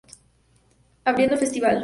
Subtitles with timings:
[1.05, 1.79] Abriendo el Festival.